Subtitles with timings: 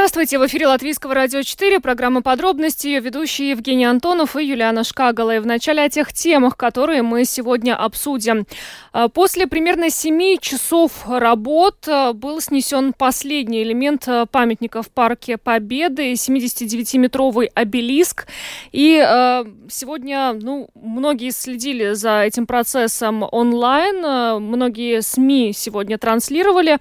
[0.00, 5.36] Здравствуйте, в эфире Латвийского радио 4, программа «Подробности», ее ведущие Евгений Антонов и Юлиана Шкагала.
[5.36, 8.46] И в начале о тех темах, которые мы сегодня обсудим.
[8.92, 15.36] А, после примерно 7 часов работ а, был снесен последний элемент а, памятника в Парке
[15.36, 18.26] Победы, 79-метровый обелиск.
[18.72, 19.06] И
[19.70, 26.78] сегодня ну, многие следили за этим процессом онлайн, многие СМИ сегодня транслировали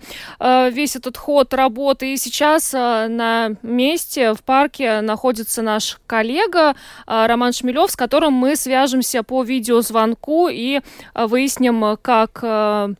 [0.71, 2.13] весь этот ход работы.
[2.13, 2.73] И сейчас
[3.09, 9.43] на месте в парке находится наш коллега а, Роман Шмелев, с которым мы свяжемся по
[9.43, 10.81] видеозвонку и
[11.13, 12.91] а, выясним, как а,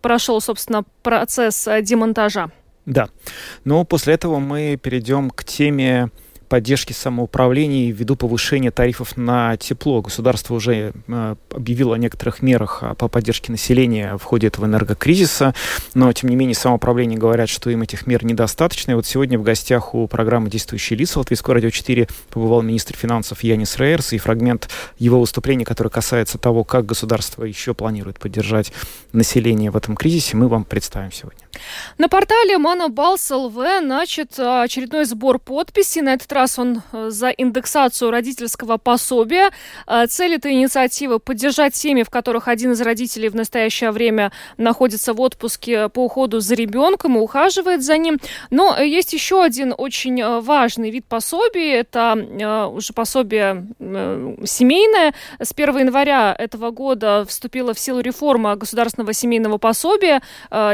[0.00, 2.50] прошел, собственно, процесс демонтажа.
[2.86, 3.08] Да.
[3.64, 6.10] Но после этого мы перейдем к теме
[6.50, 10.02] поддержки самоуправления ввиду повышения тарифов на тепло.
[10.02, 15.54] Государство уже э, объявило о некоторых мерах по поддержке населения в ходе этого энергокризиса,
[15.94, 18.90] но, тем не менее, самоуправление говорят, что им этих мер недостаточно.
[18.90, 23.44] И вот сегодня в гостях у программы «Действующие лица» Латвийского радио 4 побывал министр финансов
[23.44, 28.72] Янис Рейерс, и фрагмент его выступления, который касается того, как государство еще планирует поддержать
[29.12, 31.40] население в этом кризисе, мы вам представим сегодня.
[31.98, 36.00] На портале Манабалс ЛВ начат э, очередной сбор подписей.
[36.02, 39.50] На этот раз он э, за индексацию родительского пособия.
[39.86, 45.12] Э, цель этой инициативы– поддержать семьи, в которых один из родителей в настоящее время находится
[45.12, 48.18] в отпуске по уходу за ребенком и ухаживает за ним.
[48.50, 51.80] Но есть еще один очень важный вид пособия.
[51.80, 55.14] Это уже пособие семейное.
[55.38, 60.22] С 1 января этого года вступила в силу реформа государственного семейного пособия.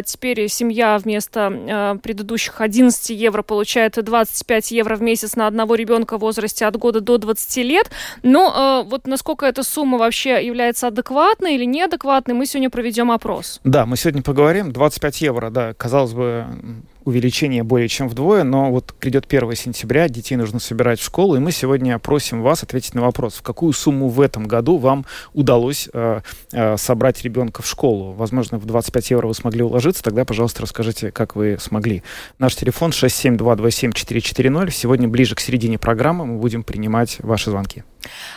[0.05, 6.19] Теперь семья вместо э, предыдущих 11 евро получает 25 евро в месяц на одного ребенка
[6.19, 7.91] в возрасте от года до 20 лет.
[8.23, 13.61] Но э, вот насколько эта сумма вообще является адекватной или неадекватной, мы сегодня проведем опрос.
[13.65, 14.72] Да, мы сегодня поговорим.
[14.72, 16.47] 25 евро, да, казалось бы,
[17.06, 21.39] увеличение более чем вдвое, но вот придет 1 сентября, детей нужно собирать в школу, и
[21.39, 25.89] мы сегодня просим вас ответить на вопрос, в какую сумму в этом году вам удалось
[25.93, 26.21] э,
[26.53, 28.12] э, собрать ребенка в школу.
[28.12, 32.03] Возможно, в 25 евро вы смогли уложиться, тогда, пожалуйста, расскажите, как вы смогли.
[32.41, 34.71] Наш телефон 67227-440.
[34.71, 37.84] Сегодня ближе к середине программы мы будем принимать ваши звонки.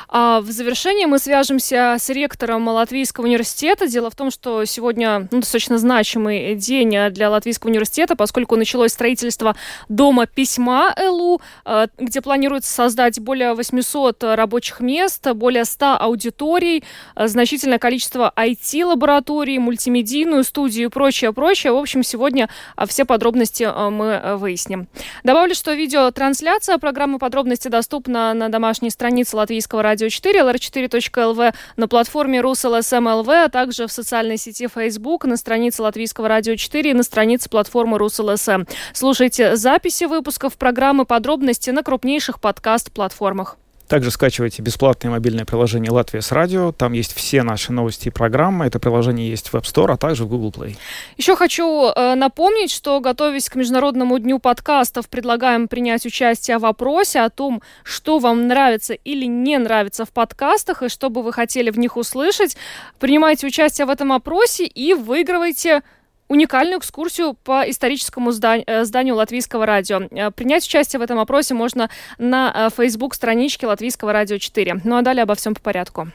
[0.08, 3.88] А в завершении мы свяжемся с ректором Латвийского университета.
[3.88, 9.56] Дело в том, что сегодня ну, достаточно значимый день для Латвийского университета, поскольку началось строительство
[9.88, 16.84] Дома письма ЛУ, э, где планируется создать более 800 рабочих мест, более 100 аудиторий,
[17.16, 21.74] э, значительное количество IT-лабораторий, мультимедийную студию и прочее, прочее.
[21.74, 24.88] В общем, сегодня э, все подробности мы выясним.
[25.24, 32.42] Добавлю, что видеотрансляция программы подробности доступна на домашней странице Латвийского радио 4, lr4.lv, на платформе
[32.42, 37.50] Rus.LSM.lv, а также в социальной сети Facebook, на странице Латвийского радио 4 и на странице
[37.50, 38.60] платформы Rus.LSM.
[38.60, 38.66] ФМ.
[38.94, 43.58] Слушайте записи выпусков программы «Подробности» на крупнейших подкаст-платформах.
[43.90, 46.72] Также скачивайте бесплатное мобильное приложение «Латвия с радио».
[46.72, 48.68] Там есть все наши новости и программы.
[48.68, 50.78] Это приложение есть в App Store, а также в Google Play.
[51.18, 57.22] Еще хочу э, напомнить, что, готовясь к Международному дню подкастов, предлагаем принять участие в вопросе
[57.22, 61.72] о том, что вам нравится или не нравится в подкастах, и что бы вы хотели
[61.72, 62.58] в них услышать.
[63.00, 65.82] Принимайте участие в этом опросе и выигрывайте
[66.30, 70.08] уникальную экскурсию по историческому зданию, э, зданию Латвийского радио.
[70.12, 74.82] Э, принять участие в этом опросе можно на Facebook-страничке э, Латвийского радио 4.
[74.86, 76.10] Ну а далее обо всем по порядку.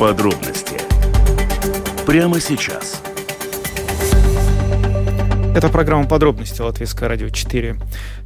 [0.00, 0.80] Подробности
[2.06, 3.00] прямо сейчас.
[5.54, 7.76] Это программа «Подробности» Латвийское радио 4.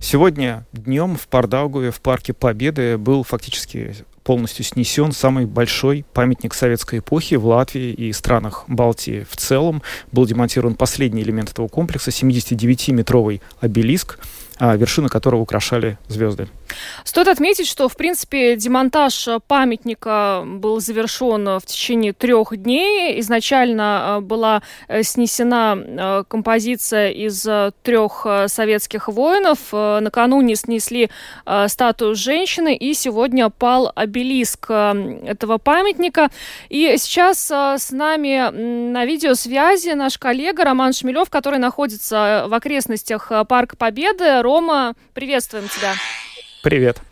[0.00, 6.98] Сегодня днем в Пардаугуве в Парке Победы был фактически полностью снесен самый большой памятник советской
[6.98, 9.82] эпохи в Латвии и странах Балтии в целом.
[10.10, 14.18] Был демонтирован последний элемент этого комплекса, 79-метровый обелиск,
[14.58, 16.48] а, вершины которого украшали звезды.
[17.04, 23.20] Стоит отметить, что, в принципе, демонтаж памятника был завершен в течение трех дней.
[23.20, 27.46] Изначально а, была э, снесена композиция из
[27.82, 29.58] трех советских воинов.
[29.72, 31.10] Накануне снесли
[31.68, 36.30] статую женщины, и сегодня пал обелиск этого памятника.
[36.68, 38.50] И сейчас с нами
[38.90, 44.42] на видеосвязи наш коллега Роман Шмелев, который находится в окрестностях Парка Победы.
[44.46, 45.94] Рома, приветствуем тебя.
[46.62, 47.02] Привет.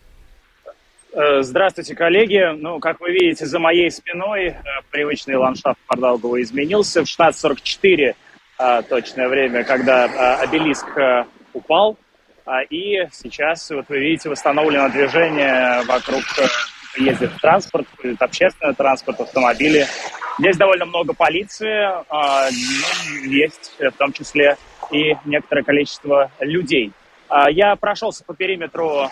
[1.11, 2.41] Э, здравствуйте, коллеги.
[2.55, 4.55] Ну, как вы видите, за моей спиной э,
[4.89, 7.03] привычный ландшафт Пардалгова изменился.
[7.03, 8.15] В 1644
[8.87, 10.05] точное время, когда
[10.39, 10.87] обелиск
[11.51, 11.97] упал.
[12.69, 16.23] И сейчас, вот вы видите, восстановлено движение вокруг
[16.95, 17.85] ездит транспорт,
[18.17, 19.85] общественный транспорт, автомобили.
[20.39, 24.55] Здесь довольно много полиции, ну, есть в том числе
[24.93, 26.93] и некоторое количество людей.
[27.49, 29.09] Я прошелся по периметру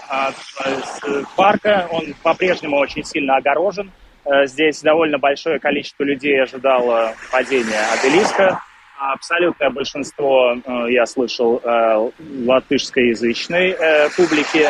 [1.36, 3.92] парка, он по-прежнему очень сильно огорожен.
[4.26, 8.60] Э, здесь довольно большое количество людей ожидало падения обелиска.
[8.98, 12.10] Абсолютное большинство, э, я слышал, э,
[12.46, 13.76] латышскоязычной
[14.16, 14.70] публики,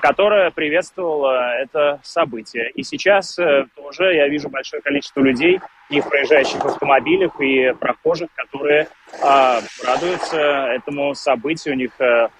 [0.00, 2.70] которая приветствовала это событие.
[2.70, 5.60] И сейчас тоже я вижу большое количество людей,
[5.90, 8.88] и в проезжающих автомобилях, и прохожих, которые
[9.20, 11.74] радуются этому событию.
[11.74, 11.92] У них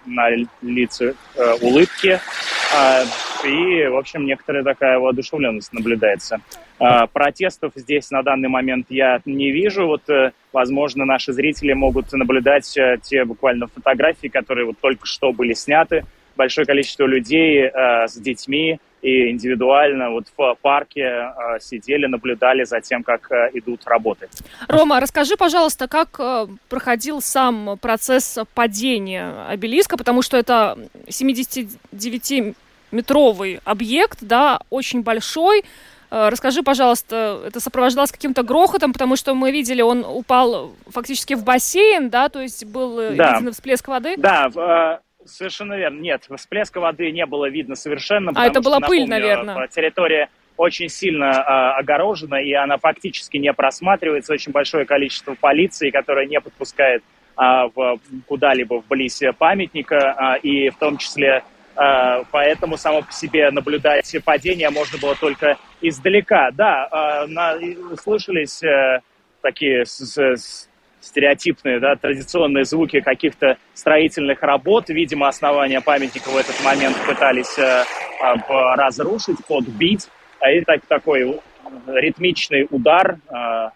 [0.07, 0.31] на
[0.63, 1.15] лице
[1.61, 2.21] улыбки.
[3.45, 6.41] И, в общем, некоторая такая воодушевленность наблюдается.
[6.79, 9.87] А, протестов здесь на данный момент я не вижу.
[9.87, 15.53] Вот, э, возможно, наши зрители могут наблюдать те буквально фотографии, которые вот только что были
[15.55, 16.05] сняты.
[16.37, 22.81] Большое количество людей э, с детьми и индивидуально вот в парке э, сидели, наблюдали за
[22.81, 24.31] тем, как э, идут работы.
[24.67, 34.21] Рома, расскажи, пожалуйста, как э, проходил сам процесс падения обелиска, потому что это 79-метровый объект,
[34.23, 35.65] да, очень большой.
[36.11, 42.09] Расскажи, пожалуйста, это сопровождалось каким-то грохотом, потому что мы видели, он упал фактически в бассейн,
[42.09, 43.39] да, то есть был да.
[43.39, 44.15] виден всплеск воды?
[44.17, 46.01] Да, совершенно верно.
[46.01, 48.33] Нет, всплеска воды не было видно совершенно.
[48.35, 49.69] А это была что, пыль, напомню, наверное?
[49.69, 54.33] Территория очень сильно э, огорожена, и она фактически не просматривается.
[54.33, 57.03] Очень большое количество полиции, которая не подпускает
[57.37, 57.43] э,
[57.75, 61.43] в, куда-либо вблизь памятника, э, и в том числе
[61.77, 66.51] э, поэтому само по себе наблюдать падение можно было только издалека.
[66.53, 67.59] Да, э, на,
[67.97, 69.01] слышались э,
[69.43, 70.69] такие с, с,
[71.05, 74.89] стереотипные, да, традиционные звуки каких-то строительных работ.
[74.89, 77.85] Видимо, основания памятника в этот момент пытались э,
[78.23, 78.35] э,
[78.77, 80.09] разрушить, подбить.
[80.51, 81.41] И так, такой
[81.87, 83.71] ритмичный удар, э,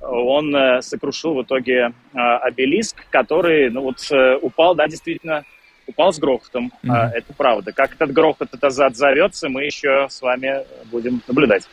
[0.00, 5.44] он э, сокрушил в итоге э, обелиск, который ну, вот, э, упал, да, действительно,
[5.86, 6.72] упал с грохотом.
[6.84, 7.10] Mm-hmm.
[7.14, 7.72] Это правда.
[7.72, 11.68] Как этот грохот это отзовется, мы еще с вами будем наблюдать.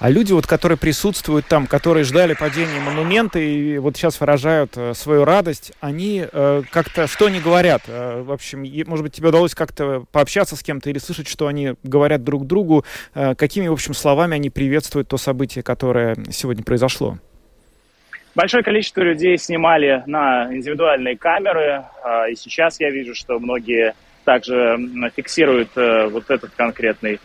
[0.00, 4.92] А люди, вот, которые присутствуют там, которые ждали падения монумента и вот сейчас выражают э,
[4.94, 7.82] свою радость, они э, как-то, что они говорят?
[7.86, 11.74] Э, в общем, может быть, тебе удалось как-то пообщаться с кем-то или слышать, что они
[11.84, 17.18] говорят друг другу, э, какими, в общем, словами они приветствуют то событие, которое сегодня произошло?
[18.34, 23.94] Большое количество людей снимали на индивидуальные камеры, а, и сейчас я вижу, что многие
[24.24, 24.76] также
[25.14, 27.20] фиксируют э, вот этот конкретный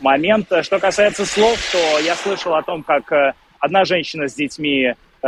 [0.00, 0.48] момент.
[0.62, 5.26] Что касается слов, то я слышал о том, как э, одна женщина с детьми э,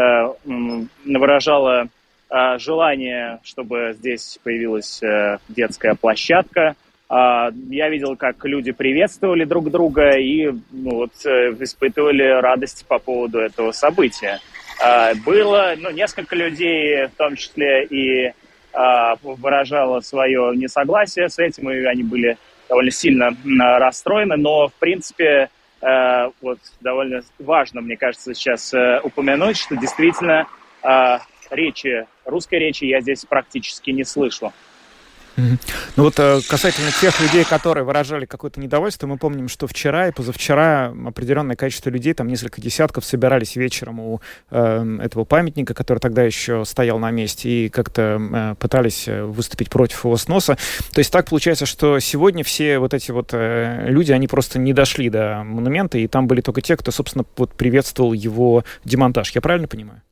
[1.05, 1.89] выражала
[2.29, 5.03] а, желание, чтобы здесь появилась
[5.49, 6.77] детская площадка.
[7.11, 13.73] Я видел, как люди приветствовали друг друга и ну, вот, испытывали радость по поводу этого
[13.73, 14.41] события.
[14.83, 18.33] А, было ну, несколько людей, в том числе и
[18.73, 22.37] а, выражало свое несогласие с этим, и они были
[22.73, 23.37] довольно сильно
[23.79, 25.51] расстроены, но, в принципе,
[25.83, 30.47] а, вот довольно важно, мне кажется, сейчас э, упомянуть, что действительно
[31.51, 34.53] речи, русской речи я здесь практически не слышу.
[35.36, 35.58] Ну
[35.96, 40.94] вот э, касательно тех людей, которые выражали какое-то недовольство, мы помним, что вчера и позавчера
[41.06, 44.20] определенное количество людей, там несколько десятков, собирались вечером у
[44.51, 49.70] э, этого памятника, который тогда еще стоял на месте, и как-то э, пытались э, выступить
[49.70, 50.58] против его сноса.
[50.93, 54.72] То есть так получается, что сегодня все вот эти вот э, люди, они просто не
[54.72, 59.31] дошли до монумента, и там были только те, кто, собственно, вот приветствовал его демонтаж.
[59.32, 60.03] Я правильно понимаю?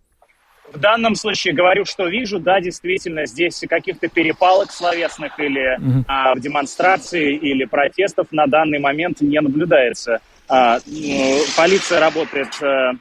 [0.73, 6.05] В данном случае говорю, что вижу, да, действительно, здесь каких-то перепалок словесных или угу.
[6.07, 10.21] а, в демонстрации или протестов на данный момент не наблюдается.
[10.49, 12.93] А, ну, полиция работает, а,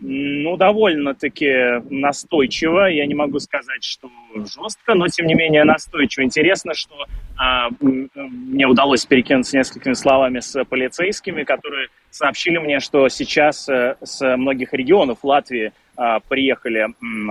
[0.00, 2.86] ну, довольно-таки настойчиво.
[2.86, 6.24] Я не могу сказать, что жестко, но тем не менее настойчиво.
[6.24, 6.94] Интересно, что
[7.36, 14.36] а, мне удалось перекинуться несколькими словами с полицейскими, которые сообщили мне, что сейчас а, с
[14.36, 16.88] многих регионов Латвии а, приехали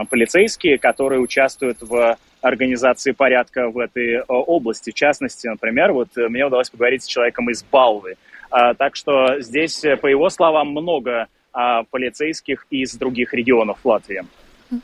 [0.10, 4.92] полицейские, которые участвуют в организации порядка в этой области.
[4.92, 8.16] В частности, например, вот э, мне удалось поговорить с человеком из Балвы.
[8.50, 11.28] А, так что здесь, э, по его словам, много
[11.92, 14.24] полицейских из других регионов Латвии.
[14.72, 14.80] Ну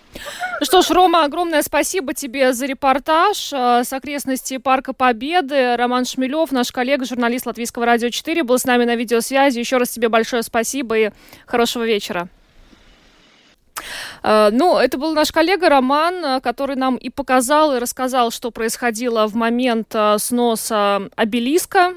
[0.62, 5.76] что ж, Рома, огромное спасибо тебе за репортаж с окрестностей Парка Победы.
[5.76, 9.58] Роман Шмелев, наш коллега, журналист Латвийского радио 4, был с нами на видеосвязи.
[9.58, 11.10] Еще раз тебе большое спасибо и
[11.48, 12.28] хорошего вечера.
[14.24, 19.36] Ну, это был наш коллега Роман, который нам и показал, и рассказал, что происходило в
[19.36, 21.94] момент сноса обелиска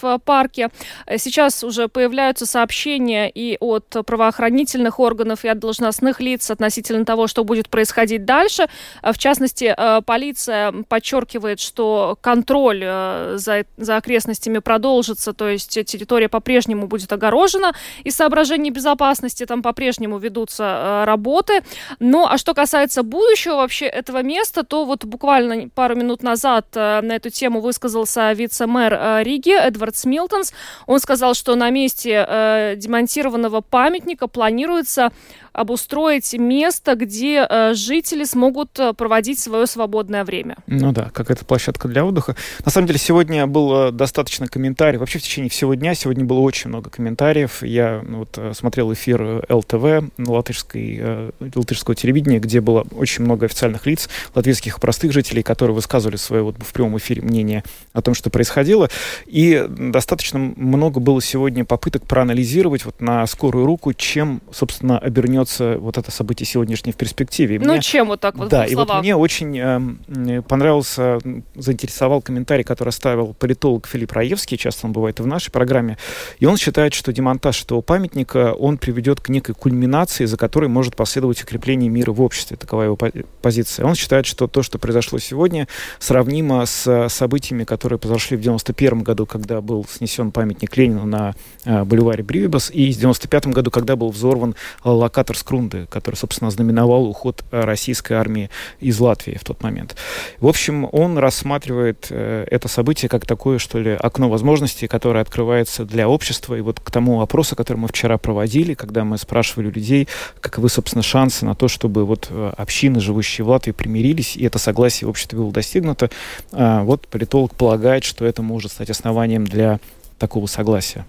[0.00, 0.70] в парке.
[1.16, 7.44] Сейчас уже появляются сообщения и от правоохранительных органов, и от должностных лиц относительно того, что
[7.44, 8.66] будет происходить дальше.
[9.02, 9.74] В частности,
[10.04, 17.72] полиция подчеркивает, что контроль за, за окрестностями продолжится, то есть территория по-прежнему будет огорожена
[18.04, 21.62] из соображений безопасности, там по-прежнему ведутся э, работы.
[22.00, 27.00] Ну, а что касается будущего вообще этого места, то вот буквально пару минут назад э,
[27.02, 30.52] на эту тему высказался вице-мэр э, Риги Эдвард Смилтонс.
[30.86, 35.10] Он сказал, что на месте э, демонтированного памятника планируется
[35.52, 40.56] обустроить место, где э, жители смогут э, проводить свое свободное время.
[40.66, 42.36] Ну да, какая-то площадка для отдыха.
[42.64, 45.00] На самом деле сегодня было достаточно комментариев.
[45.00, 47.62] Вообще в течение всего дня сегодня было очень много комментариев.
[47.62, 53.86] Я ну, вот, э, смотрел эфир ЛТВ, латышской, латышского телевидения, где было очень много официальных
[53.86, 58.30] лиц, латвийских простых жителей, которые высказывали свое вот в прямом эфире мнение о том, что
[58.30, 58.88] происходило.
[59.26, 65.78] И достаточно много было сегодня попыток проанализировать вот на скорую руку, чем, собственно, обернется вернется
[65.78, 67.58] вот это событие сегодняшнее в перспективе.
[67.58, 71.18] Ну, мне, чем вот так вот Да, и вот мне очень э, понравился,
[71.54, 75.98] заинтересовал комментарий, который оставил политолог Филипп Раевский, часто он бывает и в нашей программе,
[76.38, 80.96] и он считает, что демонтаж этого памятника, он приведет к некой кульминации, за которой может
[80.96, 82.98] последовать укрепление мира в обществе, такова его
[83.40, 83.86] позиция.
[83.86, 85.68] Он считает, что то, что произошло сегодня,
[85.98, 91.34] сравнимо с событиями, которые произошли в 91 году, когда был снесен памятник Ленину на
[91.64, 96.50] э, бульваре Бривибас, и в 95 году, когда был взорван локатор Петр Скрунде, который, собственно,
[96.50, 99.96] знаменовал уход э, российской армии из Латвии в тот момент.
[100.40, 105.86] В общем, он рассматривает э, это событие как такое, что ли, окно возможностей, которое открывается
[105.86, 106.54] для общества.
[106.54, 110.06] И вот к тому вопросу, который мы вчера проводили, когда мы спрашивали людей,
[110.40, 114.58] каковы, собственно, шансы на то, чтобы вот э, общины, живущие в Латвии, примирились, и это
[114.58, 116.10] согласие в обществе было достигнуто,
[116.50, 119.80] вот политолог полагает, что это может стать основанием для
[120.18, 121.06] такого согласия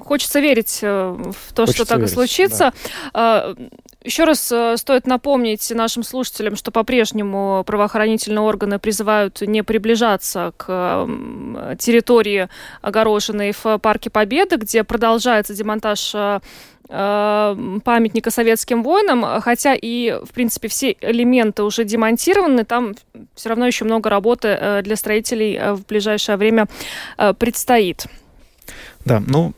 [0.00, 2.72] хочется верить э, в то, хочется что так верить, и случится.
[3.12, 3.54] Да.
[4.02, 11.08] Еще раз э, стоит напомнить нашим слушателям, что по-прежнему правоохранительные органы призывают не приближаться к
[11.78, 12.48] территории,
[12.82, 16.40] огороженной в Парке Победы, где продолжается демонтаж э,
[16.88, 22.94] памятника советским воинам, хотя и, в принципе, все элементы уже демонтированы, там
[23.34, 26.68] все равно еще много работы для строителей в ближайшее время
[27.38, 28.06] предстоит.
[29.04, 29.52] Да, ну,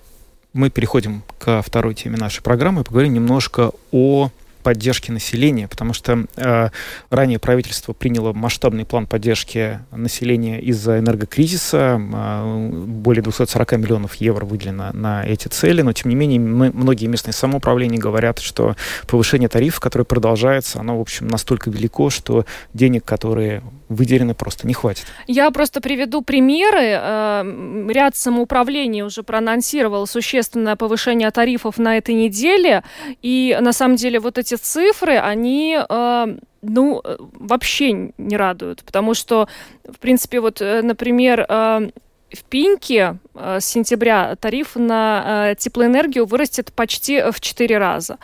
[0.58, 4.30] мы переходим ко второй теме нашей программы и поговорим немножко о
[4.64, 6.70] поддержки населения, потому что э,
[7.10, 12.00] ранее правительство приняло масштабный план поддержки населения из-за энергокризиса.
[12.12, 17.06] Э, более 240 миллионов евро выделено на эти цели, но тем не менее мы, многие
[17.06, 18.74] местные самоуправления говорят, что
[19.06, 24.74] повышение тарифов, которое продолжается, оно, в общем, настолько велико, что денег, которые выделены, просто не
[24.74, 25.06] хватит.
[25.26, 26.98] Я просто приведу примеры.
[27.00, 32.82] Э, ряд самоуправлений уже проанонсировал существенное повышение тарифов на этой неделе,
[33.22, 39.48] и на самом деле вот эти цифры, они э, ну, вообще не радуют, потому что,
[39.84, 41.90] в принципе, вот, э, например, э,
[42.32, 48.18] в Пиньке с сентября тариф на теплоэнергию вырастет почти в 4 раза.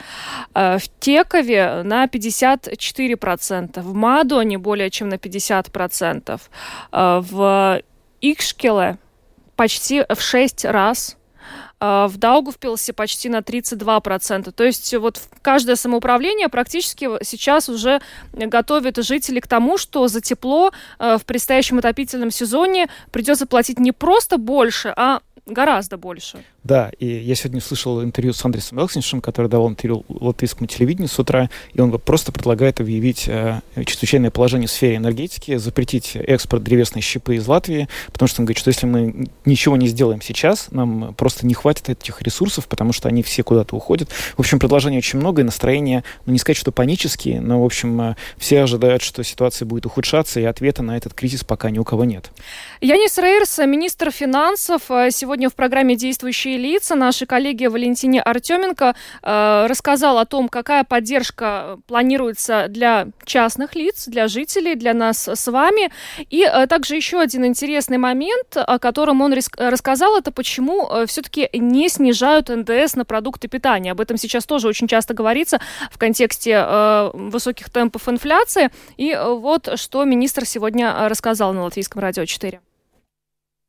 [0.55, 6.41] В Текове на 54%, в Мадоне более чем на 50%,
[6.93, 7.83] в
[8.21, 8.99] Икшкеле
[9.57, 11.17] почти в 6 раз
[11.85, 14.53] в Даугавпилсе почти на 32%.
[14.53, 18.01] То есть вот каждое самоуправление практически сейчас уже
[18.33, 23.93] готовит жителей к тому, что за тепло а, в предстоящем отопительном сезоне придется платить не
[23.93, 26.45] просто больше, а гораздо больше.
[26.65, 31.19] Да, и я сегодня слышал интервью с Андресом Элксиншем, который давал интервью латвийскому телевидению с
[31.19, 37.03] утра, и он просто предлагает объявить э, чрезвычайное положение в сфере энергетики, запретить экспорт древесной
[37.03, 41.13] щепы из Латвии, потому что он говорит, что если мы ничего не сделаем сейчас, нам
[41.13, 44.09] просто не хватит этих ресурсов, потому что они все куда-то уходят.
[44.35, 48.01] В общем, предложений очень много, и настроение, ну не сказать, что панические, но, в общем,
[48.01, 51.85] э, все ожидают, что ситуация будет ухудшаться, и ответа на этот кризис пока ни у
[51.85, 52.31] кого нет.
[52.81, 56.95] Янис Рейерс, министр финансов, э, сегодня в программе «Действующие действующие лица.
[56.95, 64.29] Нашей коллеге Валентине Артеменко э, рассказал о том, какая поддержка планируется для частных лиц, для
[64.29, 65.91] жителей, для нас с вами.
[66.31, 71.49] И э, также еще один интересный момент, о котором он рассказал, это почему э, все-таки
[71.53, 73.93] не снижают НДС на продукты питания.
[73.93, 75.59] Об этом сейчас тоже очень часто говорится
[75.91, 78.71] в контексте э, высоких темпов инфляции.
[78.97, 82.61] И э, вот что министр сегодня рассказал на Латвийском радио 4.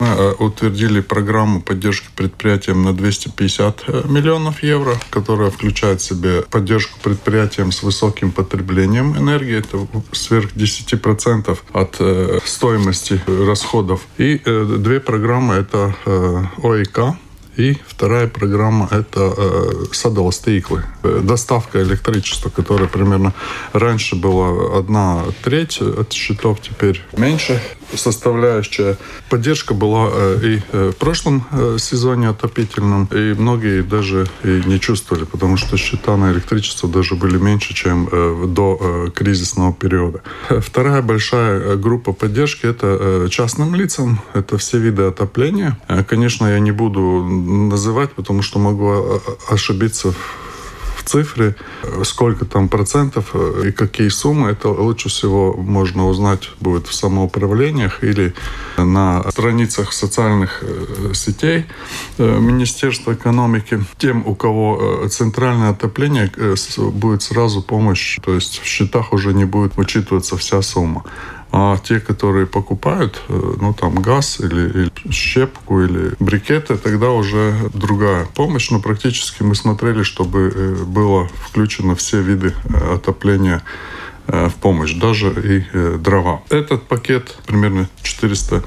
[0.01, 6.41] Мы э, утвердили программу поддержки предприятиям на 250 э, миллионов евро, которая включает в себя
[6.41, 14.01] поддержку предприятиям с высоким потреблением энергии, это сверх 10% от э, стоимости расходов.
[14.17, 15.95] И две программы это
[16.57, 17.15] ОИК,
[17.57, 20.83] и вторая программа– это э, садовостыклы.
[21.03, 23.33] Э, доставка электричества, которая примерно
[23.73, 27.61] раньше была одна треть от счетов, теперь меньше
[27.93, 28.97] составляющая.
[29.29, 34.79] Поддержка была э, и э, в прошлом э, сезоне отопительном, и многие даже и не
[34.79, 40.21] чувствовали, потому что счета на электричество даже были меньше, чем э, до э, кризисного периода.
[40.49, 45.77] Вторая большая группа поддержки– это частным лицам, это все виды отопления.
[46.07, 47.01] Конечно, я не буду
[47.45, 50.13] называть, потому что могу э, ошибиться
[50.97, 51.55] в цифре,
[52.03, 58.03] сколько там процентов э, и какие суммы, это лучше всего можно узнать будет в самоуправлениях
[58.03, 58.33] или
[58.77, 61.65] на страницах социальных э, сетей
[62.17, 63.85] Министерства экономики.
[63.97, 66.31] Тем, у кого центральное отопление,
[66.77, 71.03] будет сразу помощь, то есть в счетах уже не будет учитываться вся сумма.
[71.57, 77.55] А те, которые покупают, э, ну, там, газ или, или щепку или брикеты, тогда уже
[77.73, 78.71] другая помощь.
[78.71, 83.63] Но практически мы смотрели, чтобы э, было включено все виды э, отопления
[84.27, 86.41] в помощь, даже и дрова.
[86.49, 88.63] Этот пакет примерно 400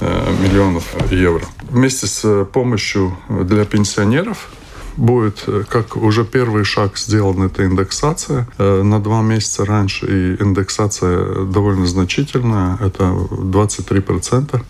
[0.00, 1.44] миллионов евро.
[1.62, 4.48] Вместе с помощью для пенсионеров
[4.96, 10.42] будет, э, как уже первый шаг сделан, это индексация э, на два месяца раньше, и
[10.42, 14.60] индексация довольно значительная, это 23%.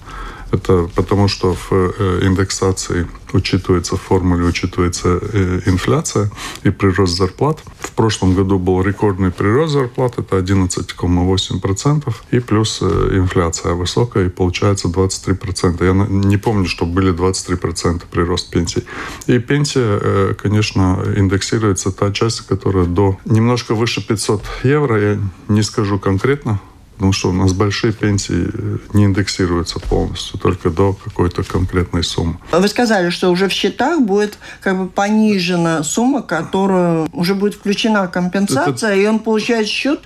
[0.52, 6.30] Это потому, что в э, индексации учитывается, в формуле учитывается э, инфляция
[6.62, 7.60] и прирост зарплат.
[7.80, 14.28] В прошлом году был рекордный прирост зарплат, это 11,8%, и плюс э, инфляция высокая, и
[14.28, 15.84] получается 23%.
[15.84, 18.84] Я не помню, что были 23% прирост пенсий.
[19.26, 25.18] И пенсия, конечно, индексируется та часть, которая до немножко выше 500 евро, я
[25.48, 26.60] не скажу конкретно,
[27.02, 32.36] потому что у нас большие пенсии э, не индексируются полностью, только до какой-то конкретной суммы.
[32.52, 38.06] Вы сказали, что уже в счетах будет как бы понижена сумма, которую уже будет включена
[38.06, 39.00] компенсация, это...
[39.00, 39.98] и он получает счет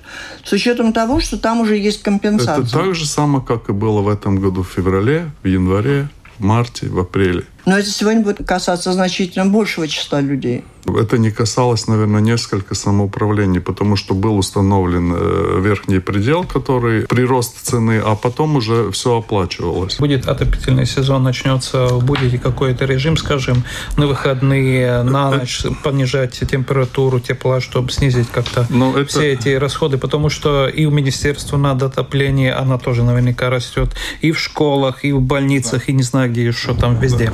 [0.43, 2.63] с учетом того, что там уже есть компенсация.
[2.63, 6.07] Это так же самое, как и было в этом году в феврале, в январе,
[6.39, 7.43] в марте, в апреле.
[7.67, 10.63] Но это сегодня будет касаться значительно большего числа людей.
[10.85, 17.57] Это не касалось, наверное, несколько самоуправлений, потому что был установлен э, верхний предел, который прирост
[17.61, 19.97] цены, а потом уже все оплачивалось.
[19.97, 23.63] Будет отопительный сезон, начнется, будете какой-то режим, скажем,
[23.97, 29.09] на выходные, на э, ночь понижать температуру тепла, чтобы снизить как-то Но ну, это...
[29.09, 33.89] все эти расходы, потому что и у министерства надо отопление, она тоже наверняка растет,
[34.21, 37.29] и в школах, и в больницах, и не знаю где еще там везде.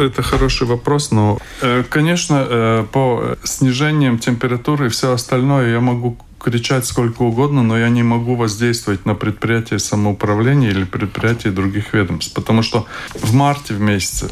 [0.00, 6.16] Это хороший вопрос, но, э, конечно, э, по снижениям температуры и все остальное я могу
[6.38, 12.34] кричать сколько угодно, но я не могу воздействовать на предприятие самоуправления или предприятия других ведомств.
[12.34, 14.30] Потому что в марте в месяце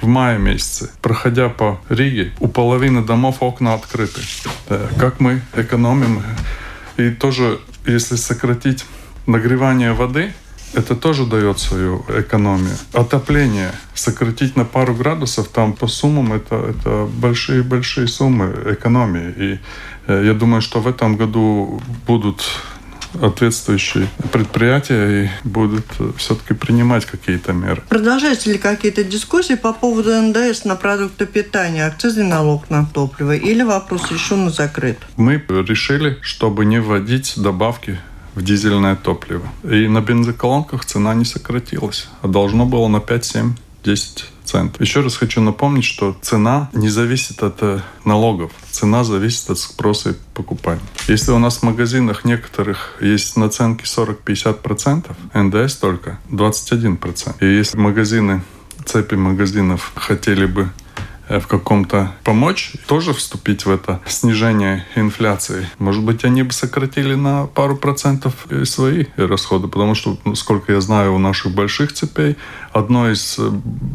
[0.00, 4.20] в мае месяце, проходя по Риге, у половины домов окна открыты.
[4.68, 6.22] Э, как мы экономим?
[6.96, 8.84] И тоже, если сократить
[9.26, 10.32] нагревание воды,
[10.74, 12.76] это тоже дает свою экономию.
[12.92, 19.34] Отопление сократить на пару градусов, там по суммам это, это большие-большие суммы экономии.
[19.36, 19.58] И
[20.06, 22.42] э, я думаю, что в этом году будут
[23.20, 27.82] ответствующие предприятия и будут э, все-таки принимать какие-то меры.
[27.88, 33.62] Продолжаются ли какие-то дискуссии по поводу НДС на продукты питания, акцизный налог на топливо или
[33.62, 34.98] вопрос решен закрыт?
[35.16, 37.98] Мы решили, чтобы не вводить добавки
[38.34, 39.46] в дизельное топливо.
[39.64, 44.80] И на бензоколонках цена не сократилась, а должно было на 5, 7, 10 центов.
[44.80, 48.50] Еще раз хочу напомнить, что цена не зависит от э, налогов.
[48.70, 50.82] Цена зависит от спроса и покупания.
[51.08, 57.36] Если у нас в магазинах некоторых есть наценки 40-50%, НДС только 21%.
[57.40, 58.42] И если магазины,
[58.84, 60.70] цепи магазинов хотели бы
[61.38, 65.68] в каком-то помочь, тоже вступить в это снижение инфляции.
[65.78, 70.80] Может быть, они бы сократили на пару процентов свои расходы, потому что, ну, сколько я
[70.80, 72.36] знаю, у наших больших цепей
[72.72, 73.50] одно из э,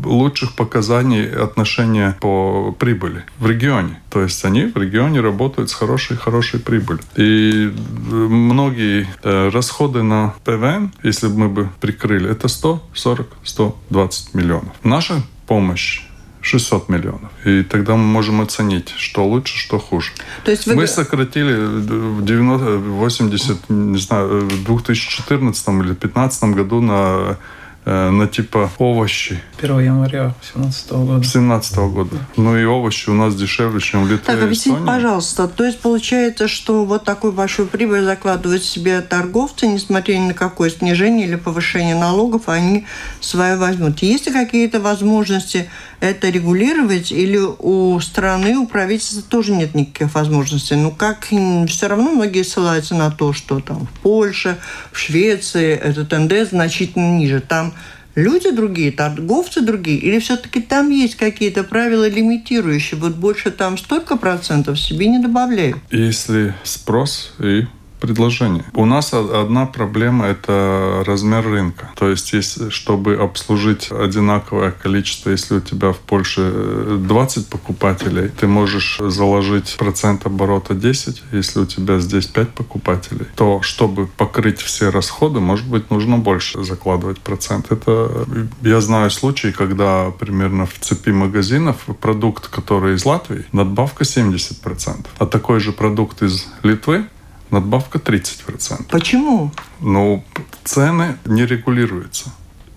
[0.06, 4.00] лучших показаний отношения по прибыли в регионе.
[4.10, 7.04] То есть они в регионе работают с хорошей, хорошей прибылью.
[7.16, 14.74] И э, многие расходы на ПВН, если бы мы бы прикрыли, это 140-120 миллионов.
[14.84, 16.02] Наша помощь
[16.46, 17.32] 600 миллионов.
[17.44, 20.12] И тогда мы можем оценить, что лучше, что хуже.
[20.44, 20.76] То есть вы...
[20.76, 27.38] Мы сократили в 90, 80, не знаю, в 2014 или 2015 году на
[27.86, 29.40] на типа овощи.
[29.62, 31.14] 1 января 2017 года.
[31.14, 32.18] 2017 года.
[32.36, 36.48] Ну и овощи у нас дешевле, чем в Литве Так, объясните, пожалуйста, то есть получается,
[36.48, 41.96] что вот такую большую прибыль закладывают себе торговцы, несмотря ни на какое снижение или повышение
[41.96, 42.86] налогов, они
[43.22, 44.00] свое возьмут.
[44.02, 45.70] Есть ли какие-то возможности
[46.00, 50.76] это регулировать, или у страны, у правительства тоже нет никаких возможностей?
[50.76, 51.28] Ну, как
[51.68, 54.58] все равно многие ссылаются на то, что там в Польше,
[54.92, 57.40] в Швеции этот НДС значительно ниже.
[57.40, 57.75] Там
[58.16, 64.18] люди другие, торговцы другие, или все-таки там есть какие-то правила лимитирующие, вот больше там столько
[64.18, 65.78] процентов себе не добавляют?
[65.92, 67.66] Если спрос и
[68.06, 68.64] предложение.
[68.74, 71.90] У нас одна проблема– это размер рынка.
[71.96, 78.48] То есть, если, чтобы обслужить одинаковое количество, если у тебя в Польше 20 покупателей, ты
[78.48, 81.24] можешь заложить процент оборота 10.
[81.32, 86.64] Если у тебя здесь 5 покупателей, то чтобы покрыть все расходы, может быть, нужно больше
[86.64, 87.72] закладывать процент.
[87.72, 88.26] Это
[88.62, 95.06] я знаю случаи, когда примерно в цепи магазинов продукт, который из Латвии, надбавка 70%.
[95.18, 97.06] А такой же продукт из Литвы
[97.52, 98.86] надбавка 30%.
[98.90, 99.52] Почему?
[99.82, 100.24] Ну,
[100.64, 102.32] цены не регулируются.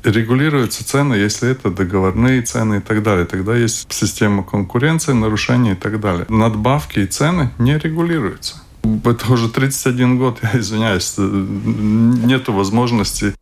[0.04, 3.26] Регулируются цены, если это договорные цены и так далее.
[3.26, 6.26] Тогда есть система конкуренции, нарушения и так далее.
[6.28, 8.62] Надбавки и цены не регулируются.
[9.04, 13.34] Это уже 31 год, я извиняюсь, нету возможности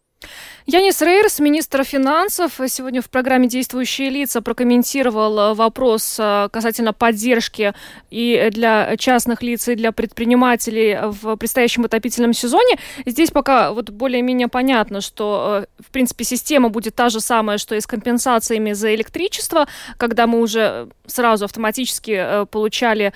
[0.69, 7.73] Янис Рейерс, министр финансов, сегодня в программе «Действующие лица» прокомментировал э, вопрос э, касательно поддержки
[8.11, 12.81] и для частных лиц, и для предпринимателей в предстоящем отопительном сезоне.
[13.07, 17.77] Здесь пока вот более-менее понятно, что, э, в принципе, система будет та же самая, что
[17.77, 23.13] и с компенсациями за электричество, когда мы уже сразу автоматически получали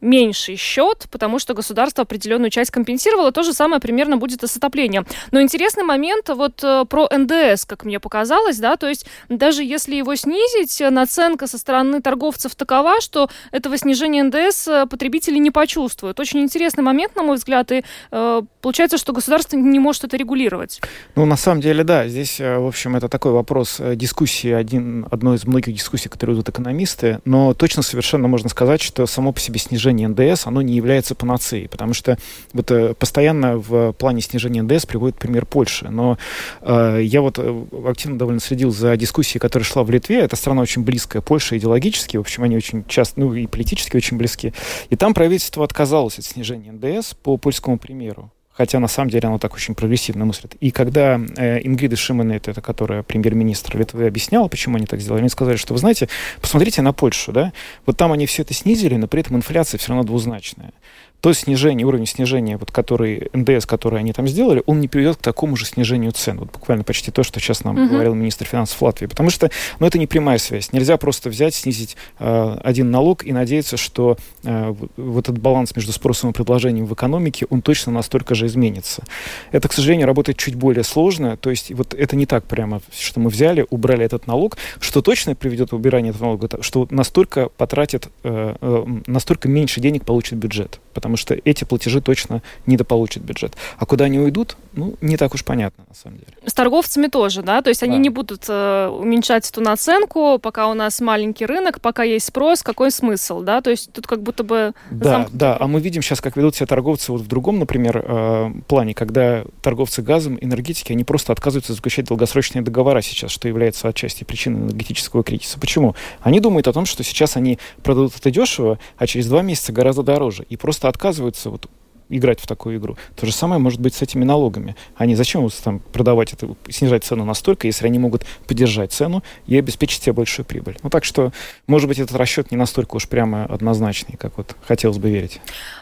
[0.00, 3.32] меньший счет, потому что государство определенную часть компенсировало.
[3.32, 5.06] То же самое примерно будет и с отоплением.
[5.30, 9.96] Но интересный момент вот э, про НДС, как мне показалось, да, то есть даже если
[9.96, 16.18] его снизить, наценка со стороны торговцев такова, что этого снижения НДС э, потребители не почувствуют.
[16.20, 20.80] Очень интересный момент, на мой взгляд, и э, получается, что государство не может это регулировать.
[21.16, 25.44] Ну, на самом деле, да, здесь, в общем, это такой вопрос дискуссии, один, одной из
[25.44, 30.08] многих дискуссий, которые ведут экономисты, но точно совершенно можно сказать, что само по себе снижение
[30.08, 32.16] НДС, оно не является панацеей, потому что
[32.52, 36.16] вот постоянно в плане снижения НДС приводит пример Польши, но Э,
[36.62, 40.20] я вот э, активно довольно следил за дискуссией, которая шла в Литве.
[40.20, 42.16] Это страна очень близкая Польша идеологически.
[42.16, 44.52] В общем, они очень часто, ну и политически очень близки.
[44.90, 49.38] И там правительство отказалось от снижения НДС по польскому примеру хотя на самом деле оно
[49.38, 50.56] так очень прогрессивно мыслит.
[50.56, 55.28] И когда э, Ингрида Шимонет, это которая премьер-министр Литвы, объясняла, почему они так сделали, они
[55.28, 56.08] сказали, что, вы знаете,
[56.40, 57.52] посмотрите на Польшу, да,
[57.86, 60.72] вот там они все это снизили, но при этом инфляция все равно двузначная
[61.20, 65.20] то снижение, уровень снижения, вот, который, НДС, который они там сделали, он не приведет к
[65.20, 66.38] такому же снижению цен.
[66.38, 67.88] Вот буквально почти то, что сейчас нам uh-huh.
[67.88, 69.06] говорил министр финансов Латвии.
[69.06, 69.50] Потому что
[69.80, 70.72] ну, это не прямая связь.
[70.72, 75.92] Нельзя просто взять, снизить э, один налог и надеяться, что э, вот этот баланс между
[75.92, 79.02] спросом и предложением в экономике, он точно настолько же изменится.
[79.50, 81.36] Это, к сожалению, работает чуть более сложно.
[81.36, 84.56] То есть вот это не так прямо, что мы взяли, убрали этот налог.
[84.78, 90.04] Что точно приведет к убиранию этого налога, что настолько потратит, э, э, настолько меньше денег
[90.04, 93.56] получит бюджет потому что эти платежи точно недополучит бюджет.
[93.78, 96.32] А куда они уйдут, ну, не так уж понятно, на самом деле.
[96.44, 97.62] С торговцами тоже, да?
[97.62, 102.02] То есть они не будут э, уменьшать эту наценку, пока у нас маленький рынок, пока
[102.02, 103.60] есть спрос, какой смысл, да?
[103.60, 104.72] То есть тут как будто бы...
[104.90, 105.30] Да, замк...
[105.32, 108.94] да, а мы видим сейчас, как ведут себя торговцы вот в другом, например, э, плане,
[108.94, 114.60] когда торговцы газом, энергетики, они просто отказываются заключать долгосрочные договора сейчас, что является отчасти причиной
[114.60, 115.58] энергетического кризиса.
[115.58, 115.94] Почему?
[116.20, 120.02] Они думают о том, что сейчас они продадут это дешево, а через два месяца гораздо
[120.02, 121.70] дороже, и просто отказываются вот
[122.10, 122.96] играть в такую игру.
[123.16, 124.74] То же самое может быть с этими налогами.
[124.96, 130.02] Они зачем там продавать это, снижать цену настолько, если они могут поддержать цену и обеспечить
[130.02, 130.76] себе большую прибыль.
[130.82, 131.32] Ну так что,
[131.66, 135.40] может быть, этот расчет не настолько уж прямо однозначный, как вот хотелось бы верить.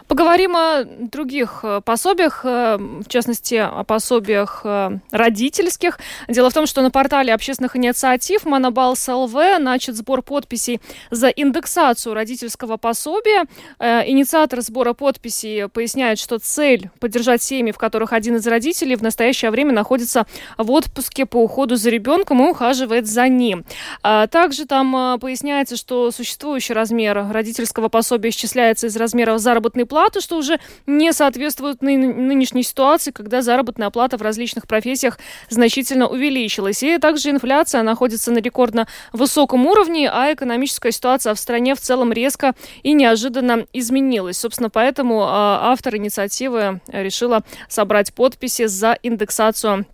[0.09, 5.99] Поговорим о других э, пособиях, э, в частности, о пособиях э, родительских.
[6.29, 12.15] Дело в том, что на портале общественных инициатив Монобалс ЛВ начат сбор подписей за индексацию
[12.15, 13.47] родительского пособия.
[13.81, 19.51] Инициатор сбора подписей поясняет, что цель поддержать семьи, в которых один из родителей в настоящее
[19.51, 23.65] время находится в отпуске по уходу за ребенком и ухаживает за ним.
[24.03, 30.59] Также там поясняется, что существующий размер родительского пособия исчисляется из размера заработной платы, что уже
[30.87, 36.83] не соответствует ны- нынешней ситуации, когда заработная плата в различных профессиях значительно увеличилась.
[36.83, 42.13] И также инфляция находится на рекордно высоком уровне, а экономическая ситуация в стране в целом
[42.13, 44.39] резко и неожиданно изменилась.
[44.39, 49.87] Собственно, поэтому а, автор инициативы решила собрать подписи за индексацию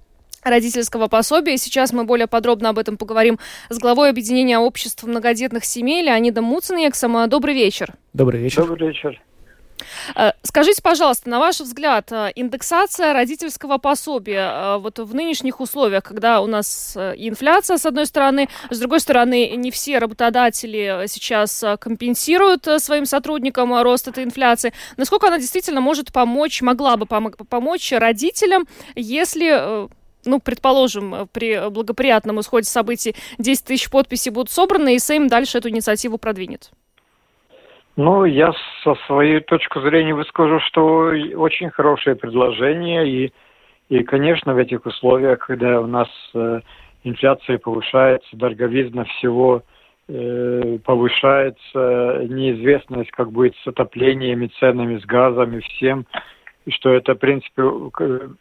[0.42, 1.56] родительского пособия.
[1.56, 3.38] Сейчас мы более подробно об этом поговорим
[3.68, 7.28] с главой объединения обществ многодетных семей Леонидом Муцинексом.
[7.28, 7.94] Добрый вечер.
[8.12, 8.66] Добрый вечер.
[8.66, 9.20] Добрый вечер.
[10.14, 16.04] Э, скажите, пожалуйста, на ваш взгляд, э, индексация родительского пособия э, вот в нынешних условиях,
[16.04, 22.66] когда у нас инфляция, с одной стороны, с другой стороны, не все работодатели сейчас компенсируют
[22.78, 29.88] своим сотрудникам рост этой инфляции, насколько она действительно может помочь, могла бы помочь родителям, если
[30.24, 35.68] ну, предположим, при благоприятном исходе событий 10 тысяч подписей будут собраны, и Сейм дальше эту
[35.68, 36.70] инициативу продвинет?
[37.96, 38.52] Ну, я
[38.82, 43.06] со своей точки зрения выскажу, что очень хорошее предложение.
[43.06, 43.32] И,
[43.90, 46.60] и конечно, в этих условиях, когда у нас э,
[47.04, 49.62] инфляция повышается, дороговизна всего
[50.08, 56.06] э, повышается, неизвестность, как будет с отоплениями, ценами, с газами, всем,
[56.64, 57.62] и что это, в принципе,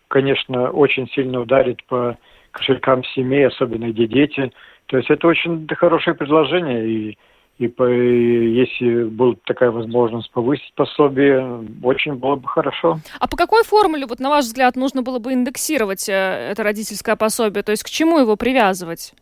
[0.08, 2.18] конечно, очень сильно ударит по
[2.52, 4.52] кошелькам семей, особенно где дети.
[4.86, 7.18] То есть это очень хорошее предложение, и
[7.62, 12.98] и по, если будет такая возможность повысить пособие, очень было бы хорошо.
[13.20, 17.16] А по какой формуле, вот на ваш взгляд, нужно было бы индексировать э, это родительское
[17.16, 17.62] пособие?
[17.62, 19.14] То есть к чему его привязывать?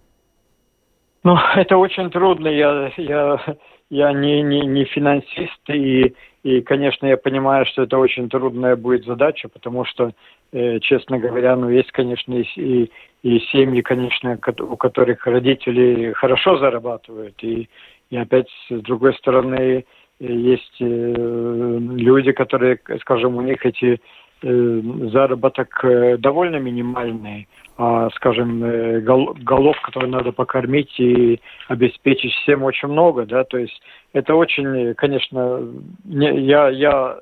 [1.25, 2.47] Ну, это очень трудно.
[2.47, 3.57] Я, я,
[3.89, 9.03] я не, не, не финансист, и, и, конечно, я понимаю, что это очень трудная будет
[9.03, 10.13] задача, потому что,
[10.53, 12.89] э, честно говоря, ну, есть, конечно, и, и,
[13.21, 17.67] и семьи, конечно, у которых родители хорошо зарабатывают, и,
[18.09, 19.85] и опять, с другой стороны,
[20.19, 24.01] есть э, люди, которые, скажем, у них эти
[24.41, 28.59] э, заработок э, довольно минимальный, а, скажем,
[29.41, 35.61] голов, которые надо покормить и обеспечить всем очень много, да, то есть это очень, конечно,
[36.03, 37.19] не, я, я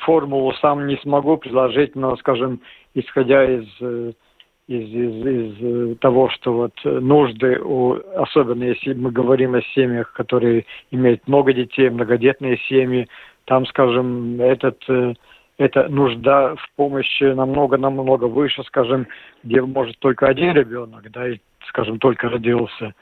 [0.00, 2.62] формулу сам не смогу предложить, но, скажем,
[2.94, 4.14] исходя из
[4.68, 10.12] из, из, из э, того, что вот нужды, у, особенно если мы говорим о семьях,
[10.12, 13.08] которые имеют много детей, многодетные семьи,
[13.44, 15.14] там, скажем, этот, э,
[15.58, 19.08] эта нужда в помощи намного-намного выше, скажем,
[19.42, 22.94] где может только один ребенок, да, и, скажем, только родился.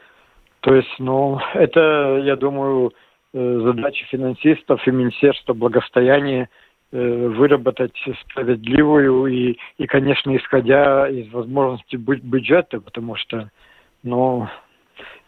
[0.61, 2.93] То есть, ну, это, я думаю,
[3.35, 11.97] э, задача финансистов и Министерства благосостояния– Э, выработать справедливую и, и, конечно, исходя из возможности
[11.97, 13.51] бюджета, потому что,
[14.03, 14.49] ну,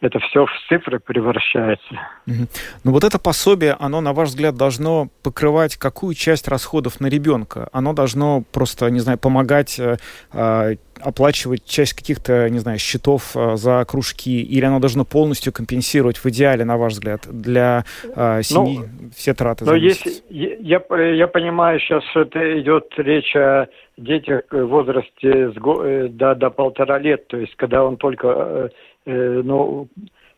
[0.02, 1.94] это все в цифры превращается.
[2.26, 2.48] Угу.
[2.84, 7.68] Ну вот это пособие, оно, на ваш взгляд, должно покрывать какую часть расходов на ребенка?
[7.72, 9.96] Оно должно просто, не знаю, помогать э,
[10.32, 16.18] а, оплачивать часть каких-то, не знаю, счетов э, за кружки, или оно должно полностью компенсировать
[16.18, 21.26] в идеале, на ваш взгляд, для э, семьи ну, все траты но если, я, я
[21.28, 27.26] понимаю, сейчас это идет речь о детях в возрасте с, э, до, до полтора лет,
[27.28, 28.70] то есть когда он только
[29.06, 29.88] э, э, ну,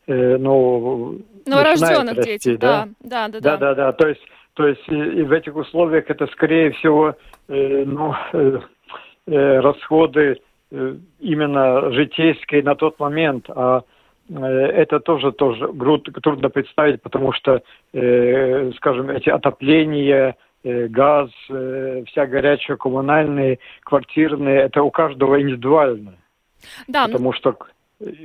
[0.06, 2.88] э, ну, Новорожденных детей, да?
[3.00, 3.40] Да, да, да.
[3.40, 3.92] Да, да, да.
[3.92, 4.22] То есть,
[4.54, 7.16] то есть и, в этих условиях это, скорее всего,
[7.48, 8.60] э, ну, э,
[9.26, 13.82] э, расходы э, именно житейские на тот момент, а
[14.30, 15.68] э, это тоже тоже
[16.22, 24.60] трудно представить, потому что, э, скажем, эти отопления, э, газ, э, вся горячая коммунальные, квартирные,
[24.60, 26.14] это у каждого индивидуально.
[26.88, 27.06] Да.
[27.06, 27.58] Потому что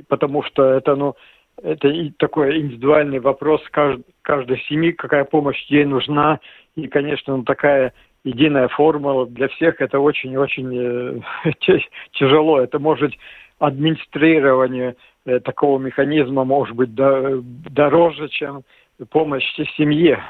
[0.08, 1.14] потому что это, ну,
[1.62, 6.40] это и такой индивидуальный вопрос каждой, каждой семьи, какая помощь ей нужна.
[6.76, 7.92] И, конечно, ну, такая
[8.24, 11.50] единая формула для всех это очень-очень э,
[12.12, 12.60] тяжело.
[12.60, 13.12] Это может
[13.58, 18.62] администрирование э, такого механизма может быть до, дороже, чем
[19.10, 19.44] помощь
[19.76, 20.22] семье.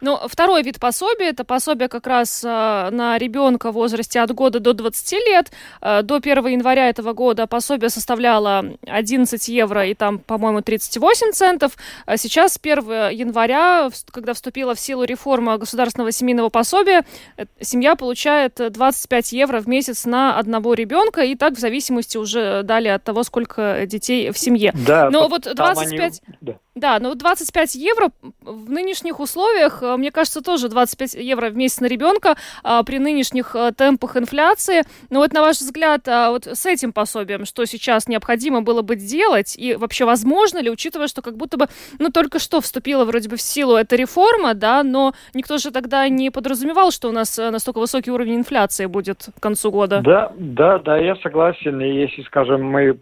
[0.00, 4.60] Ну, второй вид пособия– это пособие как раз э, на ребенка в возрасте от года
[4.60, 5.50] до 20 лет.
[5.80, 11.72] Э, до 1 января этого года пособие составляло 11 евро и там, по-моему, 38 центов.
[12.06, 17.04] А сейчас, с 1 января, когда вступила в силу реформа государственного семейного пособия,
[17.36, 22.62] э, семья получает 25 евро в месяц на одного ребенка, и так в зависимости уже
[22.62, 24.72] далее от того, сколько детей в семье.
[24.86, 26.00] Да, Но вот 25...
[26.26, 26.36] Они...
[26.40, 26.54] Да.
[26.78, 28.10] Да, ну 25 евро
[28.42, 32.98] в нынешних условиях, э, мне кажется, тоже 25 евро в месяц на ребенка а, при
[32.98, 34.82] нынешних а, темпах инфляции.
[35.10, 38.96] Но вот на ваш взгляд, а, вот с этим пособием, что сейчас необходимо было бы
[38.96, 41.66] делать, и вообще возможно ли, учитывая, что как будто бы,
[41.98, 46.08] ну только что вступила вроде бы в силу эта реформа, да, но никто же тогда
[46.08, 50.00] не подразумевал, что у нас настолько высокий уровень инфляции будет к концу года.
[50.02, 51.80] Да, да, да, я согласен.
[51.80, 52.94] И если, скажем, мы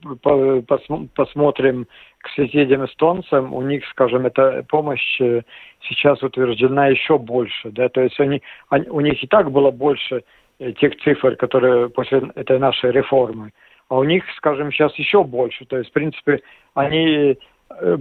[1.15, 1.87] посмотрим
[2.19, 5.43] к соседям-эстонцам, у них, скажем, эта помощь э,
[5.83, 10.25] сейчас утверждена еще больше, да, то есть они, они, у них и так было больше
[10.59, 13.53] э, тех цифр, которые после этой нашей реформы,
[13.89, 15.65] а у них, скажем, сейчас еще больше.
[15.67, 16.41] То есть, в принципе,
[16.75, 17.37] они
[17.71, 17.97] э,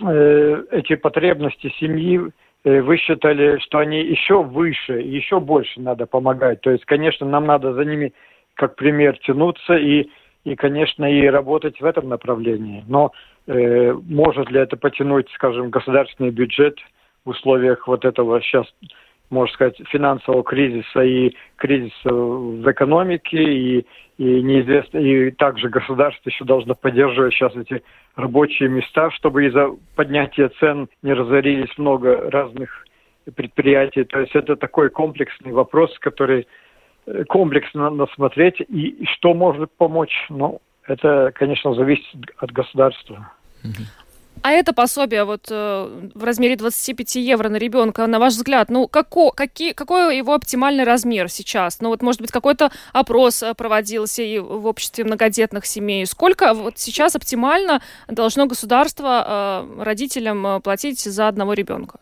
[0.00, 2.20] э, эти потребности семьи
[2.64, 6.60] высчитали, что они еще выше, еще больше надо помогать.
[6.62, 8.12] То есть, конечно, нам надо за ними
[8.54, 10.08] как пример тянуться и,
[10.46, 12.84] и конечно, и работать в этом направлении.
[12.86, 13.10] Но
[13.48, 16.78] э, может ли это потянуть, скажем, государственный бюджет
[17.24, 18.66] в условиях вот этого сейчас
[19.28, 23.86] можно сказать, финансового кризиса и кризиса в экономике, и,
[24.18, 27.82] и неизвестно, и также государство еще должно поддерживать сейчас эти
[28.14, 32.86] рабочие места, чтобы из-за поднятия цен не разорились много разных
[33.34, 34.04] предприятий.
[34.04, 36.46] То есть это такой комплексный вопрос, который
[37.28, 42.06] комплексно надо смотреть, и, что может помочь, ну, это, конечно, зависит
[42.38, 43.30] от государства.
[44.42, 48.86] А это пособие вот э, в размере 25 евро на ребенка, на ваш взгляд, ну
[48.86, 51.80] како, какие, какой его оптимальный размер сейчас?
[51.80, 56.06] Ну вот, может быть, какой-то опрос э, проводился и в обществе многодетных семей.
[56.06, 61.98] Сколько вот сейчас оптимально должно государство э, родителям э, платить за одного ребенка?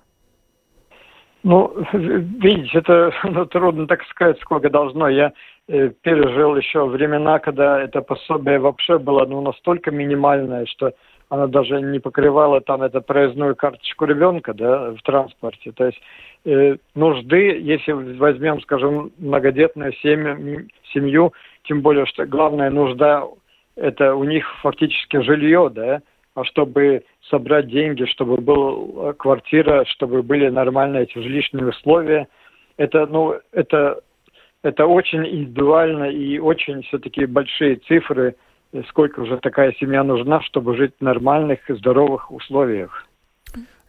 [1.45, 5.09] Ну, видите, это ну, трудно так сказать, сколько должно.
[5.09, 5.33] Я
[5.69, 10.93] э, пережил еще времена, когда это пособие вообще было ну, настолько минимальное, что
[11.29, 15.73] она даже не покрывала там эту проездную карточку ребенка, да, в транспорте.
[15.73, 16.01] То есть
[16.47, 23.25] э, нужды, если возьмем, скажем, многодетную семью, семью, тем более, что главная нужда
[23.77, 26.01] это у них фактически жилье, да,
[26.43, 32.27] чтобы собрать деньги, чтобы была квартира, чтобы были нормальные эти жилищные условия,
[32.77, 34.01] это, ну, это,
[34.63, 38.35] это очень индивидуально и очень все-таки большие цифры,
[38.89, 43.07] сколько уже такая семья нужна, чтобы жить в нормальных и здоровых условиях.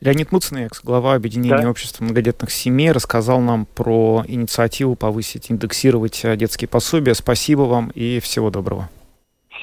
[0.02, 1.70] Леонид Муцнекс, глава объединения да.
[1.70, 7.16] общества многодетных семей, рассказал нам про инициативу повысить, индексировать э, детские пособия.
[7.16, 8.90] Спасибо вам и всего доброго.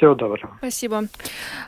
[0.02, 0.56] Всего доброго.
[0.58, 1.04] Спасибо.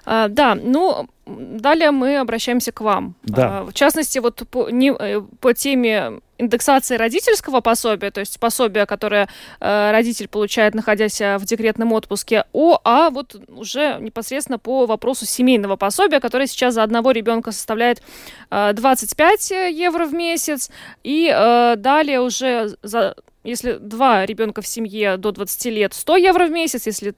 [0.05, 3.14] А, да, ну, далее мы обращаемся к вам.
[3.23, 3.61] Да.
[3.61, 8.87] А, в частности, вот по, не, э, по теме индексации родительского пособия, то есть пособия,
[8.87, 9.29] которое
[9.61, 15.27] э, родитель получает, находясь э, в декретном отпуске, о, а вот уже непосредственно по вопросу
[15.27, 18.03] семейного пособия, которое сейчас за одного ребенка составляет
[18.51, 20.73] э, 25 евро в месяц,
[21.05, 26.47] и э, далее уже за если два ребенка в семье до 20 лет 100 евро
[26.47, 27.14] в месяц, если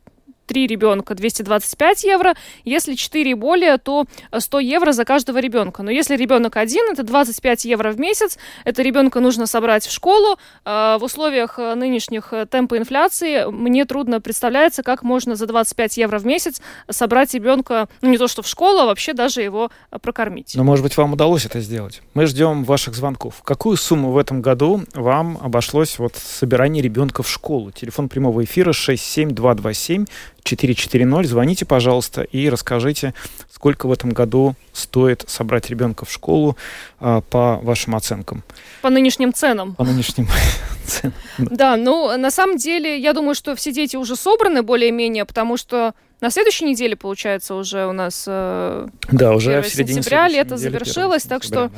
[0.46, 4.06] три ребенка 225 евро, если 4 и более, то
[4.36, 5.82] 100 евро за каждого ребенка.
[5.82, 10.38] Но если ребенок один, это 25 евро в месяц, это ребенка нужно собрать в школу.
[10.64, 15.96] А, в условиях э, нынешних э, темпа инфляции мне трудно представляется, как можно за 25
[15.98, 19.70] евро в месяц собрать ребенка, ну не то что в школу, а вообще даже его
[19.90, 20.52] э, прокормить.
[20.54, 22.02] Но, может быть, вам удалось это сделать.
[22.14, 23.42] Мы ждем ваших звонков.
[23.44, 27.70] Какую сумму в этом году вам обошлось вот собирание ребенка в школу?
[27.70, 30.06] Телефон прямого эфира 67227
[30.46, 31.26] 440.
[31.26, 33.14] Звоните, пожалуйста, и расскажите,
[33.52, 36.56] сколько в этом году стоит собрать ребенка в школу
[37.00, 38.42] а, по вашим оценкам.
[38.82, 39.74] По нынешним ценам.
[39.74, 40.28] По нынешним
[40.86, 41.14] ценам.
[41.38, 45.94] Да, ну, на самом деле, я думаю, что все дети уже собраны более-менее, потому что
[46.20, 51.24] на следующей неделе, получается, уже у нас э, да, уже в середине сентября лето завершилось,
[51.24, 51.70] так что,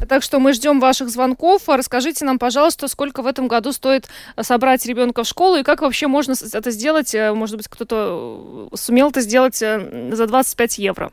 [0.00, 0.06] да.
[0.06, 1.62] так что мы ждем ваших звонков.
[1.66, 6.08] Расскажите нам, пожалуйста, сколько в этом году стоит собрать ребенка в школу и как вообще
[6.08, 7.14] можно это сделать?
[7.14, 11.10] Э, может быть, кто-то э, сумел это сделать э, за 25 евро.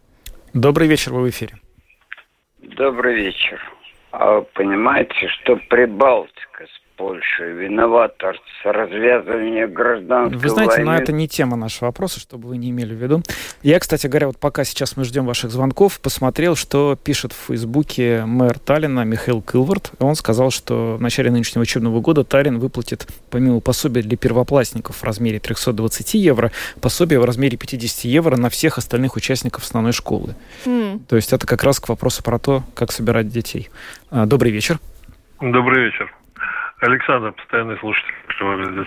[0.53, 1.55] Добрый вечер, вы в эфире.
[2.59, 3.61] Добрый вечер.
[4.11, 6.82] А вы понимаете, что Прибалтика Польша
[7.39, 10.85] виновата с развязыванием гражданской Вы знаете, войны.
[10.85, 13.21] но это не тема нашего вопроса, чтобы вы не имели в виду.
[13.61, 18.23] Я, кстати говоря, вот пока сейчас мы ждем ваших звонков, посмотрел, что пишет в Фейсбуке
[18.25, 19.91] мэр Таллина Михаил Килвард.
[19.99, 25.03] Он сказал, что в начале нынешнего учебного года Таллин выплатит, помимо пособия для первоклассников в
[25.03, 30.35] размере 320 евро, пособие в размере 50 евро на всех остальных участников основной школы.
[30.65, 31.01] Mm.
[31.07, 33.69] То есть это как раз к вопросу про то, как собирать детей.
[34.09, 34.79] А, добрый вечер.
[35.41, 36.13] Добрый вечер.
[36.83, 38.13] Александр, постоянный слушатель.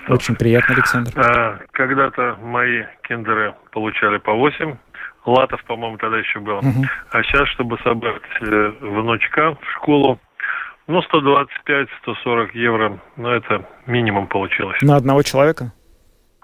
[0.09, 1.13] Очень приятно, Александр.
[1.17, 4.77] А, когда-то мои киндеры получали по 8,
[5.25, 6.59] латов, по-моему, тогда еще было.
[6.59, 6.85] Угу.
[7.11, 10.20] А сейчас, чтобы собрать э, внучка в школу,
[10.87, 14.77] ну, 125-140 евро, ну, это минимум получилось.
[14.83, 15.73] На одного человека?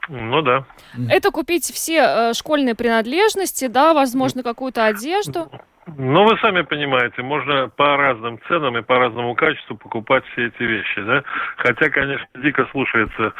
[0.08, 0.64] Ну да.
[1.10, 5.50] Это купить все э, школьные принадлежности, да, возможно, какую-то одежду.
[5.86, 10.62] Ну, вы сами понимаете, можно по разным ценам и по разному качеству покупать все эти
[10.62, 11.24] вещи, да?
[11.56, 13.32] Хотя, конечно, дико слушаются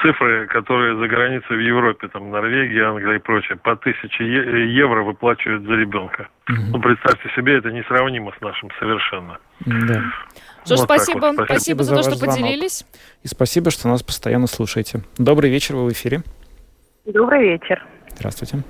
[0.00, 5.64] цифры, которые за границей в Европе, там, Норвегия, Англия и прочее, по тысяче евро выплачивают
[5.64, 6.28] за ребенка.
[6.48, 6.58] Угу.
[6.72, 9.38] Ну, представьте себе, это несравнимо с нашим совершенно.
[9.66, 10.02] Да.
[10.64, 11.18] Что вот спасибо.
[11.18, 11.44] Вот, спасибо.
[11.44, 12.36] Спасибо за, за то, что звонок.
[12.36, 12.86] поделились.
[13.22, 15.02] И спасибо, что нас постоянно слушаете.
[15.18, 16.22] Добрый вечер, вы в эфире.
[17.04, 17.84] Добрый вечер.
[18.16, 18.64] Здравствуйте.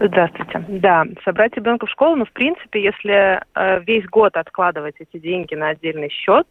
[0.00, 0.64] Здравствуйте.
[0.68, 5.54] Да, собрать ребенка в школу, ну, в принципе, если э, весь год откладывать эти деньги
[5.54, 6.46] на отдельный счет,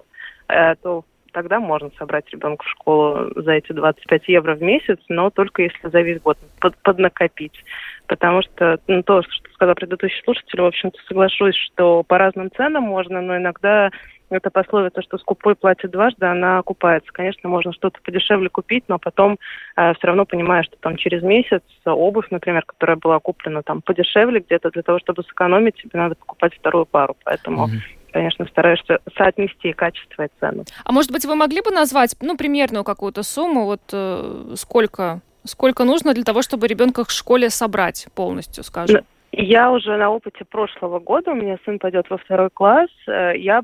[0.47, 5.29] э, то тогда можно собрать ребенка в школу за эти 25 евро в месяц, но
[5.29, 7.63] только если за весь год под, поднакопить.
[8.07, 12.83] Потому что ну, то, что сказал предыдущий слушатель, в общем-то, соглашусь, что по разным ценам
[12.83, 13.91] можно, но иногда
[14.35, 17.11] эта пословица, что скупой платит дважды, она окупается.
[17.11, 19.37] Конечно, можно что-то подешевле купить, но потом
[19.75, 24.39] э, все равно понимаешь, что там через месяц обувь, например, которая была куплена там подешевле
[24.39, 27.15] где-то, для того, чтобы сэкономить, тебе надо покупать вторую пару.
[27.23, 30.65] Поэтому mm-hmm конечно, стараешься соотнести качество и цену.
[30.85, 35.83] А может быть, вы могли бы назвать, ну, примерную какую-то сумму, вот э, сколько, сколько
[35.83, 39.03] нужно для того, чтобы ребенка в школе собрать полностью, скажем?
[39.35, 43.63] Я уже на опыте прошлого года, у меня сын пойдет во второй класс, э, я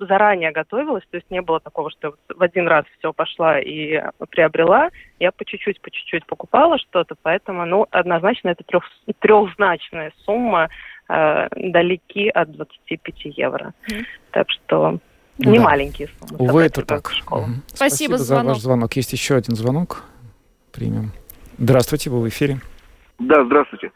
[0.00, 4.88] заранее готовилась, то есть не было такого, что в один раз все пошла и приобрела.
[5.20, 8.82] Я по чуть-чуть, по чуть-чуть покупала что-то, поэтому, ну, однозначно это трех,
[9.20, 10.68] трехзначная сумма,
[11.08, 13.72] э, далеки от 25 евро.
[13.88, 14.04] Mm.
[14.32, 14.98] Так что
[15.38, 15.64] не да.
[15.64, 16.44] маленькие суммы.
[16.44, 17.12] Увы, это так.
[17.30, 17.40] Угу.
[17.40, 18.54] Спасибо, Спасибо за, звонок.
[18.54, 18.92] ваш звонок.
[18.94, 20.02] Есть еще один звонок.
[20.72, 21.12] Примем.
[21.58, 22.58] Здравствуйте, вы в эфире.
[23.20, 23.92] Да, здравствуйте.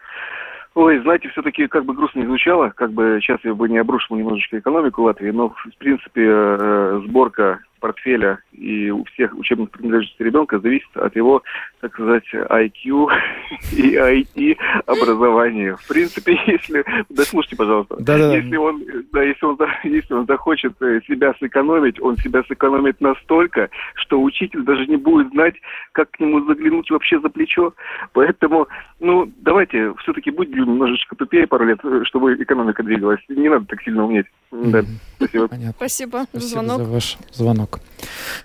[0.78, 4.14] Ой, знаете, все-таки как бы грустно не звучало, как бы сейчас я бы не обрушил
[4.14, 10.58] немножечко экономику Латвии, но в принципе э, сборка портфеля и у всех учебных принадлежностей ребенка
[10.58, 11.42] зависит от его,
[11.80, 13.08] так сказать, IQ
[13.72, 14.56] и IT
[14.86, 15.76] образования.
[15.76, 16.84] В принципе, если...
[17.08, 17.96] Да слушайте, пожалуйста.
[18.00, 18.36] Да, да.
[18.36, 23.70] Если он, да, если он, если он захочет э, себя сэкономить, он себя сэкономит настолько,
[23.94, 25.54] что учитель даже не будет знать,
[25.92, 27.74] как к нему заглянуть вообще за плечо.
[28.12, 28.68] Поэтому,
[29.00, 33.20] ну, давайте все-таки будем немножечко тупее пару лет, э, чтобы экономика двигалась.
[33.28, 34.26] Не надо так сильно уметь.
[34.50, 34.82] Да,
[35.16, 35.48] спасибо.
[35.48, 35.72] Понятно.
[35.76, 36.78] Спасибо за звонок.
[36.78, 37.67] за ваш звонок.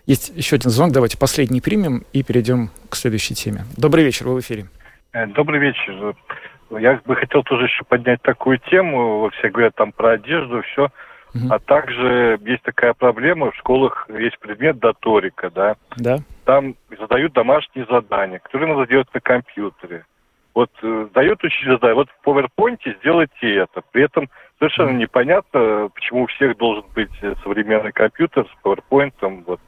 [0.05, 0.93] Есть еще один звонок.
[0.93, 3.65] Давайте последний примем и перейдем к следующей теме.
[3.77, 4.65] Добрый вечер, вы в эфире.
[5.13, 6.15] Э, добрый вечер.
[6.71, 9.29] Я бы хотел тоже еще поднять такую тему.
[9.37, 10.89] Все говорят там про одежду, все.
[11.35, 11.47] Угу.
[11.49, 15.75] А также есть такая проблема, в школах есть предмет доторика, да?
[15.97, 16.17] Да.
[16.45, 20.05] Там задают домашние задания, которые надо делать на компьютере.
[20.53, 23.81] Вот э, дает учитель задание, вот в PowerPoint сделайте это.
[23.91, 24.29] При этом
[24.63, 29.13] совершенно непонятно, почему у всех должен быть э, современный компьютер с PowerPoint.
[29.45, 29.59] Вот.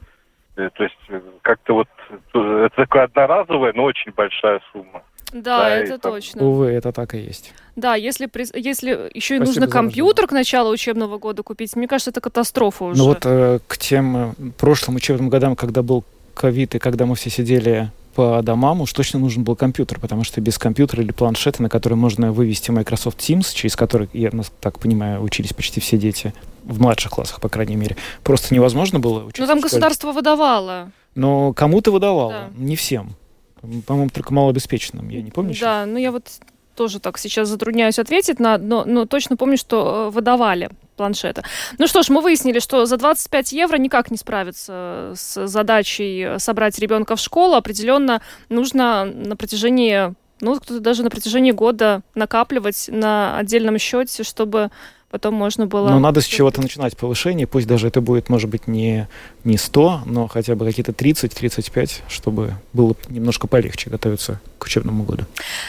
[0.55, 1.87] Э, то есть э, как-то вот
[2.33, 5.03] это такая одноразовая, но очень большая сумма.
[5.33, 6.45] Да, да это точно.
[6.45, 7.53] Увы, это так и есть.
[7.75, 12.21] Да, если, если еще и нужно компьютер к началу учебного года купить, мне кажется, это
[12.21, 12.97] катастрофа уже.
[12.97, 17.29] Ну вот э, к тем прошлым учебным годам, когда был ковид, и когда мы все
[17.29, 21.69] сидели по домам уж точно нужен был компьютер, потому что без компьютера или планшета, на
[21.69, 26.81] который можно вывести Microsoft Teams, через который, я так понимаю, учились почти все дети, в
[26.81, 29.41] младших классах, по крайней мере, просто невозможно было учиться.
[29.41, 30.91] Ну там государство выдавало.
[31.13, 32.49] Но кому-то выдавало, да.
[32.55, 33.15] не всем.
[33.85, 35.51] По-моему, только малообеспеченным, я не помню.
[35.51, 35.87] Да, сейчас.
[35.87, 36.29] ну я вот
[36.75, 41.43] тоже так сейчас затрудняюсь ответить, на, но, но точно помню, что э, выдавали планшета.
[41.77, 46.79] Ну что ж, мы выяснили, что за 25 евро никак не справиться с задачей собрать
[46.79, 47.55] ребенка в школу.
[47.55, 54.69] Определенно нужно на протяжении ну, кто-то даже на протяжении года накапливать на отдельном счете, чтобы
[55.09, 55.89] потом можно было...
[55.89, 59.07] Но надо с чего-то начинать повышение, пусть даже это будет, может быть, не,
[59.45, 65.23] не 100, но хотя бы какие-то 30-35, чтобы было немножко полегче готовиться учебному году.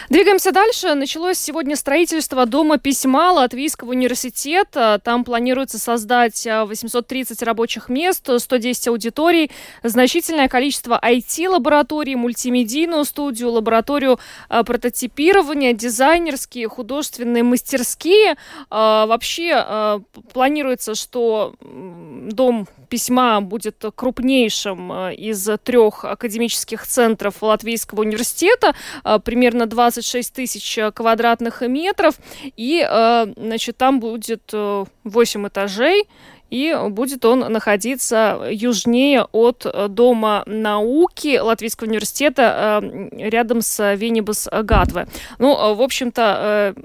[0.08, 0.94] Двигаемся дальше.
[0.94, 5.00] Началось сегодня строительство Дома письма Латвийского университета.
[5.02, 9.50] Там планируется создать 830 а, рабочих мест, 110 аудиторий,
[9.82, 14.18] значительное количество IT-лабораторий, мультимедийную студию, лабораторию
[14.48, 18.36] а, прототипирования, дизайнерские, художественные мастерские.
[18.70, 28.74] А, вообще планируется, что Дом письма будет крупнейшим из трех академических центров Латвийского университета.
[29.04, 32.14] Э, примерно 26 тысяч квадратных метров,
[32.56, 36.04] и, э, значит, там будет 8 э, этажей,
[36.48, 42.80] и будет он находиться южнее от Дома науки Латвийского университета
[43.10, 45.08] рядом с Венибус Гатве.
[45.40, 46.76] Ну, в общем-то,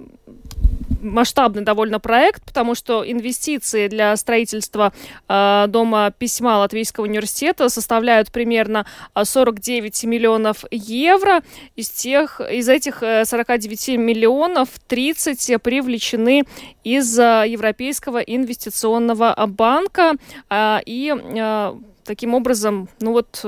[1.01, 4.93] масштабный довольно проект, потому что инвестиции для строительства
[5.27, 8.85] э, дома письма Латвийского университета составляют примерно
[9.21, 11.41] 49 миллионов евро.
[11.75, 16.43] Из, тех, из этих 49 миллионов 30 привлечены
[16.83, 20.13] из Европейского инвестиционного банка.
[20.49, 21.73] Э, и э,
[22.03, 23.45] таким образом, ну вот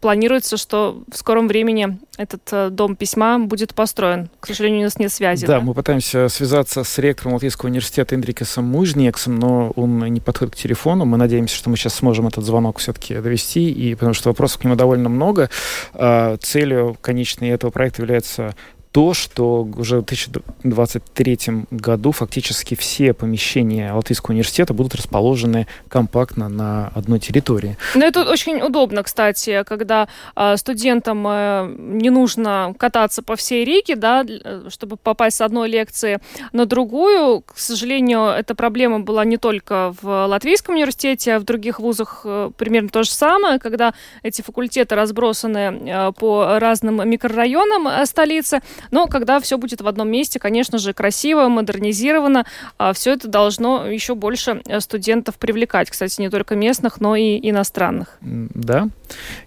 [0.00, 4.30] планируется, что в скором времени этот э, дом письма будет построен.
[4.40, 5.46] К сожалению, у нас нет связи.
[5.46, 5.64] Да, да?
[5.64, 11.04] мы пытаемся связаться с ректором Латвийского университета Индрикасом Мужнексом, но он не подходит к телефону.
[11.04, 14.64] Мы надеемся, что мы сейчас сможем этот звонок все-таки довести, и потому что вопросов к
[14.64, 15.50] нему довольно много.
[15.94, 18.54] А, целью конечной этого проекта является
[18.92, 21.38] то, что уже в 2023
[21.70, 27.76] году фактически все помещения Латвийского университета будут расположены компактно на одной территории.
[27.94, 33.96] Ну, это очень удобно, кстати, когда э, студентам э, не нужно кататься по всей Риге,
[33.96, 34.24] да,
[34.68, 36.20] чтобы попасть с одной лекции
[36.52, 37.40] на другую.
[37.40, 42.50] К сожалению, эта проблема была не только в Латвийском университете, а в других вузах э,
[42.58, 48.60] примерно то же самое, когда эти факультеты разбросаны э, по разным микрорайонам э, столицы.
[48.90, 52.44] Но когда все будет в одном месте, конечно же, красиво, модернизировано,
[52.78, 55.90] а все это должно еще больше э, студентов привлекать.
[55.90, 58.18] Кстати, не только местных, но и иностранных.
[58.20, 58.88] Да.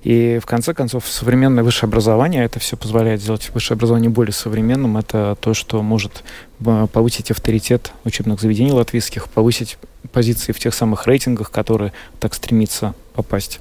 [0.03, 4.97] И в конце концов, современное высшее образование, это все позволяет сделать высшее образование более современным.
[4.97, 6.23] Это то, что может
[6.65, 9.77] э, повысить авторитет учебных заведений латвийских, повысить
[10.11, 13.59] позиции в тех самых рейтингах, которые так стремится попасть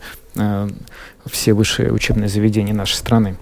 [1.26, 3.37] все высшие учебные заведения нашей страны.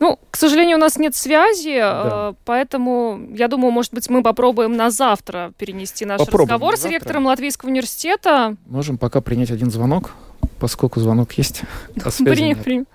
[0.00, 2.30] Ну, к сожалению, у нас нет связи, да.
[2.30, 6.84] Э, поэтому, я думаю, может быть, мы попробуем на завтра перенести наш попробуем разговор с
[6.84, 8.56] ректором Латвийского университета.
[8.66, 10.12] Можем пока принять один звонок,
[10.60, 11.62] поскольку звонок есть.
[12.04, 12.86] А Приним, приним.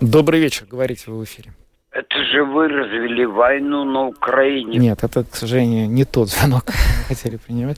[0.00, 1.52] Добрый вечер, говорите вы в эфире.
[2.00, 4.78] Это же вы развели войну на Украине.
[4.78, 6.64] Нет, это, к сожалению, не тот звонок,
[7.08, 7.76] мы хотели принимать.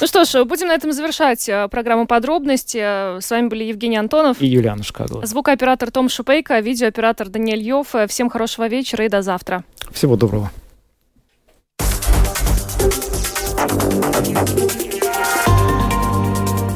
[0.00, 2.78] Ну что ж, будем на этом завершать э, программу подробности.
[3.20, 5.26] С вами были Евгений Антонов и Юлиана Шкагла.
[5.26, 7.94] Звукооператор Том Шупейко, видеооператор Даниэль Йов.
[8.06, 9.64] Всем хорошего вечера и до завтра.
[9.90, 10.52] Всего доброго.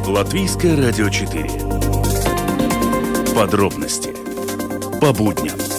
[0.08, 1.44] Латвийское радио 4.
[3.36, 4.10] Подробности
[5.00, 5.77] по будням.